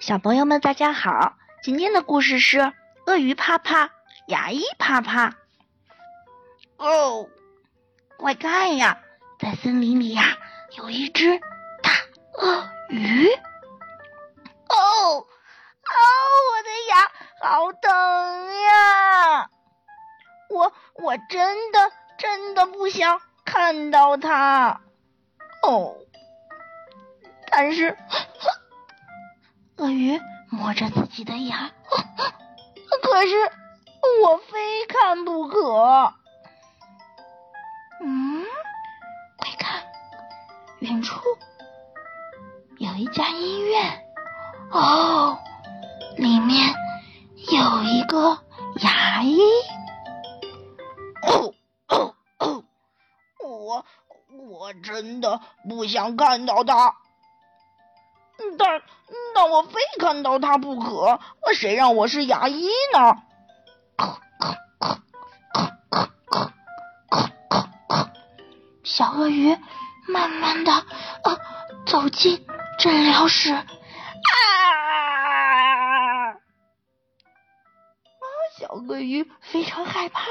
[0.00, 1.36] 小朋友们，大家好！
[1.60, 2.72] 今天的故事是
[3.06, 3.90] 鳄鱼怕怕，
[4.28, 5.34] 牙医怕怕。
[6.76, 7.28] 哦，
[8.16, 9.00] 快看呀，
[9.40, 10.38] 在森林里呀，
[10.76, 11.40] 有一只
[11.82, 11.90] 大
[12.34, 13.26] 鳄鱼。
[14.68, 14.76] 哦，
[15.18, 15.26] 哦，
[16.46, 17.10] 我的牙
[17.42, 19.50] 好疼呀！
[20.48, 24.80] 我我真的真的不想看到它。
[25.64, 25.96] 哦，
[27.50, 27.98] 但是。
[29.78, 31.70] 鳄鱼摸着自己的牙，
[33.00, 33.36] 可是
[34.24, 36.12] 我非看不可。
[38.02, 38.44] 嗯，
[39.36, 39.84] 快看，
[40.80, 41.20] 远处
[42.78, 44.02] 有一家医院，
[44.72, 45.38] 哦，
[46.16, 46.74] 里面
[47.52, 48.40] 有一个
[48.82, 49.38] 牙医。
[53.40, 53.84] 我
[54.28, 56.96] 我真的不想看到他。
[58.58, 58.82] 但
[59.34, 61.18] 但我非看到他不可，
[61.54, 63.16] 谁让我是牙医呢？
[68.84, 69.56] 小鳄鱼
[70.08, 71.38] 慢慢的呃
[71.86, 72.46] 走进
[72.78, 73.64] 诊疗室，啊！
[78.58, 80.26] 小鳄鱼非常害怕，啊！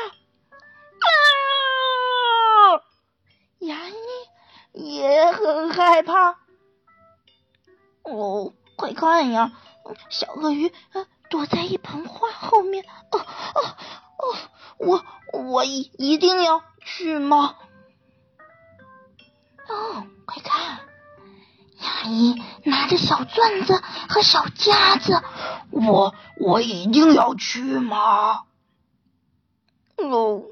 [3.59, 3.95] 牙医
[4.73, 6.36] 也很害怕。
[8.08, 9.52] 哦，快看呀！
[10.09, 10.73] 小鳄鱼
[11.30, 12.86] 躲在一盆花后面。
[13.11, 13.75] 哦哦
[14.17, 14.36] 哦！
[14.77, 17.55] 我我一一定要去吗？
[19.67, 20.80] 哦，快看！
[21.80, 25.21] 牙医拿着小钻子和小夹子。
[25.69, 28.44] 我我一定要去吗？
[29.97, 30.44] 哦，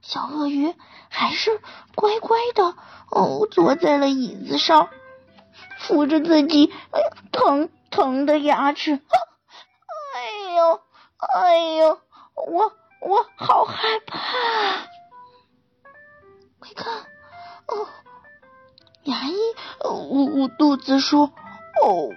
[0.00, 0.74] 小鳄鱼
[1.08, 1.60] 还是
[1.94, 2.76] 乖乖的
[3.10, 4.88] 哦，坐在了椅子上。
[5.92, 10.80] 扶着自己，哎呀，疼疼的牙齿，哎呦，
[11.18, 12.00] 哎呦，
[12.34, 14.18] 我我好害怕！
[16.58, 16.94] 快看，
[17.66, 17.86] 哦，
[19.02, 19.36] 牙医
[19.84, 21.26] 捂捂肚子说
[21.84, 22.08] ：“哦，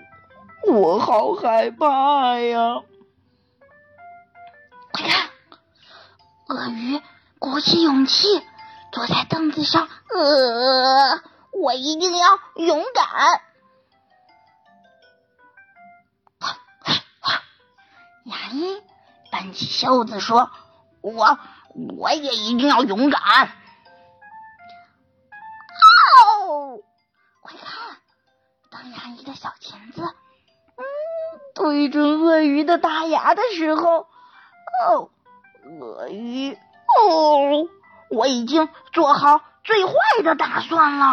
[0.72, 2.82] 我好害怕呀！”
[4.94, 5.30] 快看，
[6.48, 7.02] 鳄鱼
[7.40, 8.42] 鼓起勇气
[8.94, 11.22] 坐在凳子上，呃，
[11.52, 13.42] 我一定要勇敢。
[18.26, 18.82] 牙医
[19.32, 20.50] 搬起袖子说
[21.02, 21.40] ：“我
[21.98, 23.22] 我也一定要勇敢。”
[26.48, 26.80] 哦，
[27.42, 27.98] 快看，
[28.72, 30.84] 当牙医的小钳子嗯
[31.54, 34.08] 对准鳄鱼的大牙的时候，
[34.88, 35.12] 哦，
[35.80, 37.70] 鳄鱼哦，
[38.10, 39.94] 我已经做好最坏
[40.24, 41.06] 的打算了。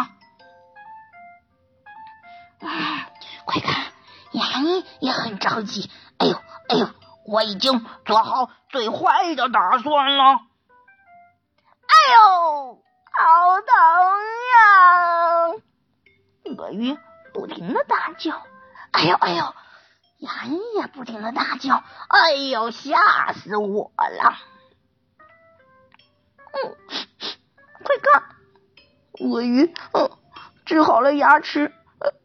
[2.61, 3.09] 啊，
[3.45, 3.85] 快看，
[4.31, 5.91] 牙医也很着急。
[6.17, 6.87] 哎呦，哎呦！
[7.25, 10.23] 我已经做好最坏的打算了。
[11.85, 13.69] 哎呦，好疼
[14.53, 14.59] 呀！
[16.57, 16.97] 鳄鱼
[17.33, 18.41] 不停的大叫。
[18.91, 19.53] 哎呦，哎呦！
[20.19, 21.83] 牙医也不停的大叫。
[22.07, 24.35] 哎呦，吓死我了！
[26.53, 26.75] 嗯，
[27.83, 28.23] 快看，
[29.19, 30.09] 鳄鱼嗯
[30.65, 31.73] 治好了牙齿，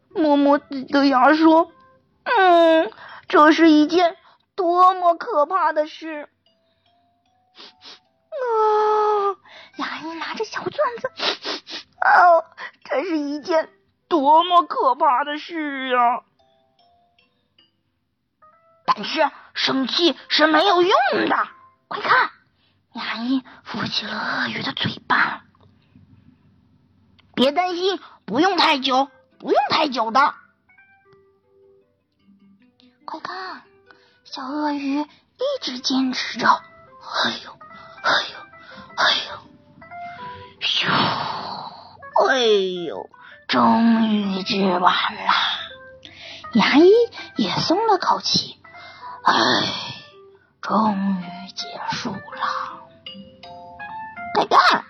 [0.09, 1.71] 摸摸自己的牙说
[2.23, 2.91] ：“嗯，
[3.27, 4.15] 这是一件。”
[4.59, 6.27] 多么可怕的事！
[8.27, 8.35] 啊，
[9.77, 11.09] 牙医拿着小钻子，
[12.01, 12.43] 哦，
[12.83, 13.69] 这是一件
[14.09, 16.23] 多么可怕的事呀！
[18.85, 20.91] 但是生气是没有用
[21.29, 21.47] 的。
[21.87, 22.29] 快看，
[22.91, 25.45] 牙医扶起了鳄鱼的嘴巴。
[27.33, 29.09] 别担心，不用太久，
[29.39, 30.35] 不用太久的。
[33.05, 33.63] 快看。
[34.31, 35.07] 小鳄鱼一
[35.59, 37.51] 直坚持着，哎呦，
[38.03, 38.37] 哎呦，
[38.95, 39.39] 哎呦，
[40.61, 40.87] 咻，
[42.27, 42.37] 哎
[42.85, 43.09] 呦，
[43.47, 45.33] 终于治完了，
[46.53, 46.91] 牙医
[47.37, 48.59] 也松了口气，
[49.23, 49.33] 哎，
[50.61, 52.19] 终于结束了。
[54.35, 54.85] 快看，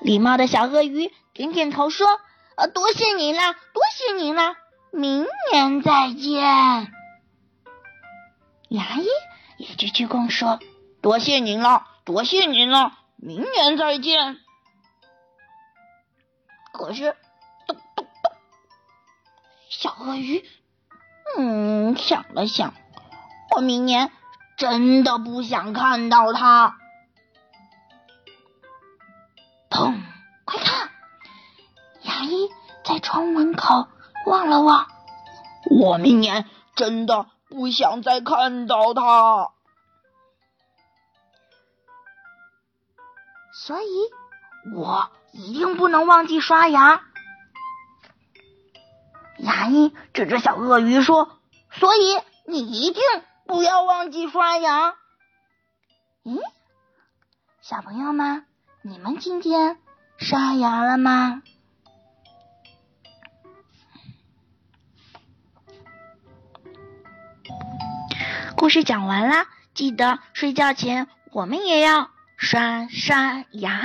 [0.00, 2.06] 礼貌的小鳄鱼点点头说
[2.54, 4.54] ：“呃，多谢您了，多谢您了，
[4.92, 6.92] 明年再见。”
[8.72, 9.06] 牙医
[9.58, 10.58] 也鞠鞠躬说
[11.02, 14.38] ：“多谢您了，多谢您了，明年再见。”
[16.72, 17.14] 可是，
[17.66, 18.32] 咚咚咚，
[19.68, 20.42] 小鳄鱼
[21.36, 22.72] 嗯想了想，
[23.54, 24.10] 我明年
[24.56, 26.78] 真的不想看到他。
[29.68, 30.00] 砰！
[30.46, 30.90] 快看，
[32.04, 32.48] 牙医
[32.84, 33.86] 在窗门口
[34.24, 34.86] 望了望，
[35.68, 39.50] 我明年真的不想再看到他。
[43.54, 44.10] 所以，
[44.74, 47.02] 我一定不能忘记刷牙。
[49.38, 51.38] 牙医指着小鳄鱼说
[51.70, 53.02] ：“所以你一定
[53.46, 54.94] 不要忘记刷牙。”
[56.24, 56.40] 咦，
[57.60, 58.46] 小朋友们，
[58.80, 59.78] 你们今天
[60.16, 61.42] 刷牙了吗？
[68.62, 73.82] 故事讲完啦，记得睡觉前我们也要刷刷牙。